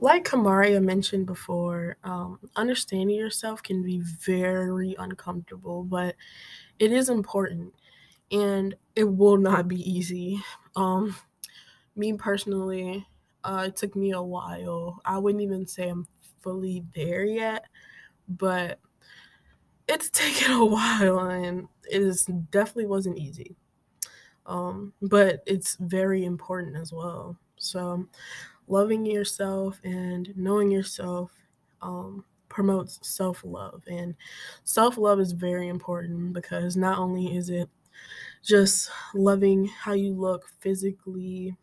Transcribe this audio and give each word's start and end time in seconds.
Like 0.00 0.24
Kamaria 0.24 0.82
mentioned 0.82 1.26
before, 1.26 1.96
um, 2.04 2.38
understanding 2.56 3.16
yourself 3.16 3.62
can 3.62 3.82
be 3.82 4.00
very 4.00 4.96
uncomfortable, 4.98 5.84
but 5.84 6.16
it 6.78 6.92
is 6.92 7.10
important 7.10 7.74
and 8.32 8.74
it 8.96 9.04
will 9.04 9.38
not 9.38 9.68
be 9.68 9.78
easy. 9.90 10.42
Um, 10.76 11.16
me 11.96 12.14
personally, 12.14 13.06
uh, 13.44 13.66
it 13.68 13.76
took 13.76 13.96
me 13.96 14.12
a 14.12 14.22
while. 14.22 15.00
I 15.04 15.18
wouldn't 15.18 15.42
even 15.42 15.66
say 15.66 15.88
I'm 15.88 16.06
fully 16.42 16.84
there 16.94 17.24
yet, 17.24 17.66
but 18.28 18.80
it's 19.88 20.10
taken 20.12 20.52
a 20.52 20.64
while 20.64 21.18
and 21.20 21.68
it 21.90 22.02
is 22.02 22.24
definitely 22.50 22.86
wasn't 22.86 23.18
easy. 23.18 23.56
Um, 24.46 24.94
but 25.02 25.42
it's 25.46 25.76
very 25.80 26.24
important 26.24 26.76
as 26.76 26.92
well. 26.92 27.36
So, 27.58 28.06
loving 28.70 29.06
yourself 29.06 29.80
and 29.84 30.36
knowing 30.36 30.70
yourself 30.72 31.32
um, 31.82 32.24
promotes 32.48 32.98
self 33.08 33.42
love. 33.44 33.82
And 33.88 34.16
self 34.64 34.98
love 34.98 35.20
is 35.20 35.32
very 35.32 35.68
important 35.68 36.32
because 36.34 36.76
not 36.76 36.98
only 36.98 37.36
is 37.36 37.50
it 37.50 37.68
just 38.44 38.90
loving 39.14 39.66
how 39.66 39.92
you 39.94 40.14
look 40.14 40.48
physically, 40.60 41.56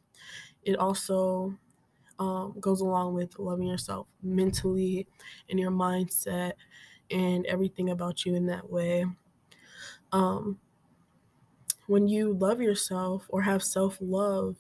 it 0.64 0.78
also 0.78 1.58
um, 2.20 2.55
goes 2.59 2.81
along 2.81 3.14
with 3.16 3.39
loving 3.39 3.67
yourself 3.67 4.08
mentally 4.23 5.08
and 5.50 5.59
your 5.59 5.72
mindset 5.72 6.53
and 7.12 7.45
everything 7.48 7.89
about 7.92 8.26
you 8.26 8.36
in 8.36 8.48
that 8.48 8.70
way. 8.70 9.05
Um, 10.12 10.59
when 11.88 12.08
you 12.08 12.34
love 12.34 12.62
yourself 12.62 13.26
or 13.30 13.42
have 13.42 13.64
self 13.64 13.98
love, 14.02 14.58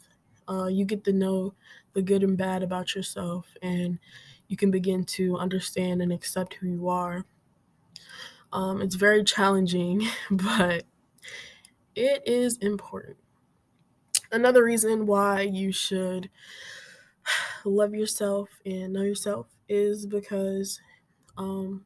uh, 0.49 0.67
you 0.67 0.85
get 0.85 1.03
to 1.05 1.13
know 1.13 1.53
the 1.93 2.01
good 2.01 2.23
and 2.23 2.37
bad 2.37 2.63
about 2.63 2.95
yourself, 2.95 3.55
and 3.61 3.99
you 4.47 4.57
can 4.57 4.71
begin 4.71 5.03
to 5.05 5.37
understand 5.37 6.01
and 6.01 6.11
accept 6.11 6.55
who 6.55 6.67
you 6.67 6.87
are. 6.89 7.25
Um, 8.51 8.81
it's 8.81 8.95
very 8.95 9.23
challenging, 9.23 10.01
but 10.31 10.85
it 11.95 12.23
is 12.27 12.57
important. 12.57 13.17
Another 14.31 14.63
reason 14.63 15.05
why 15.05 15.41
you 15.41 15.71
should 15.71 16.29
love 17.65 17.93
yourself 17.93 18.59
and 18.65 18.93
know 18.93 19.01
yourself 19.03 19.47
is 19.69 20.05
because 20.05 20.81
um, 21.37 21.85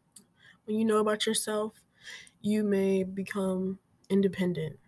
when 0.65 0.77
you 0.77 0.85
know 0.85 0.99
about 0.99 1.25
yourself, 1.25 1.83
you 2.41 2.63
may 2.63 3.03
become 3.03 3.79
independent 4.09 4.79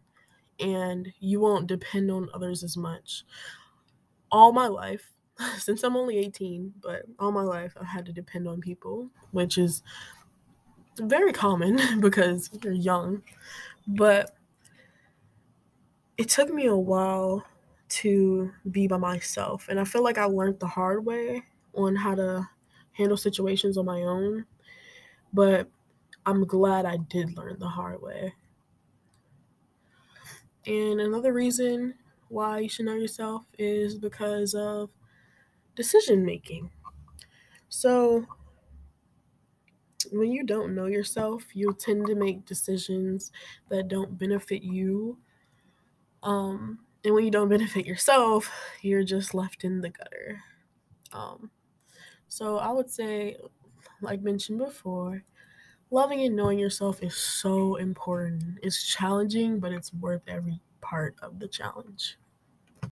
and 0.59 1.13
you 1.19 1.39
won't 1.39 1.67
depend 1.67 2.11
on 2.11 2.29
others 2.33 2.63
as 2.63 2.77
much. 2.77 3.23
All 4.33 4.53
my 4.53 4.67
life, 4.67 5.13
since 5.59 5.83
I'm 5.83 5.97
only 5.97 6.17
18, 6.19 6.75
but 6.81 7.05
all 7.19 7.31
my 7.33 7.43
life 7.43 7.77
I've 7.79 7.87
had 7.87 8.07
to 8.07 8.13
depend 8.13 8.49
on 8.49 8.61
people, 8.61 9.11
which 9.31 9.59
is 9.59 9.83
very 10.99 11.33
common 11.33 11.79
because 11.99 12.49
you're 12.63 12.73
young. 12.73 13.23
But 13.87 14.35
it 16.17 16.29
took 16.29 16.49
me 16.49 16.65
a 16.65 16.75
while 16.75 17.45
to 17.89 18.51
be 18.71 18.87
by 18.87 18.97
myself, 18.97 19.67
and 19.69 19.79
I 19.79 19.83
feel 19.83 20.03
like 20.03 20.17
I 20.17 20.25
learned 20.25 20.59
the 20.59 20.67
hard 20.67 21.05
way 21.05 21.43
on 21.73 21.95
how 21.95 22.15
to 22.15 22.49
handle 22.93 23.17
situations 23.17 23.77
on 23.77 23.85
my 23.85 24.01
own. 24.01 24.45
But 25.33 25.69
I'm 26.25 26.45
glad 26.47 26.85
I 26.85 26.97
did 26.97 27.37
learn 27.37 27.59
the 27.59 27.69
hard 27.69 28.01
way. 28.01 28.33
And 30.65 31.01
another 31.01 31.33
reason 31.33 31.95
why 32.33 32.59
you 32.59 32.67
should 32.69 32.85
know 32.85 32.95
yourself 32.95 33.45
is 33.59 33.95
because 33.95 34.55
of 34.55 34.89
decision 35.75 36.25
making. 36.25 36.71
So, 37.69 38.25
when 40.11 40.31
you 40.31 40.43
don't 40.43 40.75
know 40.75 40.87
yourself, 40.87 41.55
you 41.55 41.75
tend 41.79 42.07
to 42.07 42.15
make 42.15 42.45
decisions 42.45 43.31
that 43.69 43.87
don't 43.87 44.17
benefit 44.17 44.63
you. 44.63 45.17
Um, 46.23 46.79
and 47.05 47.13
when 47.13 47.23
you 47.23 47.31
don't 47.31 47.49
benefit 47.57 47.85
yourself, 47.85 48.51
you're 48.81 49.03
just 49.03 49.35
left 49.35 49.63
in 49.63 49.81
the 49.81 49.89
gutter. 49.89 50.41
Um, 51.11 51.51
so, 52.27 52.57
I 52.57 52.71
would 52.71 52.89
say, 52.89 53.37
like 54.01 54.21
mentioned 54.21 54.57
before, 54.57 55.23
loving 55.91 56.21
and 56.21 56.35
knowing 56.35 56.57
yourself 56.57 57.03
is 57.03 57.15
so 57.15 57.75
important. 57.75 58.57
It's 58.63 58.83
challenging, 58.83 59.59
but 59.59 59.71
it's 59.71 59.93
worth 59.93 60.23
every 60.27 60.59
part 60.81 61.15
of 61.21 61.39
the 61.39 61.47
challenge. 61.47 62.17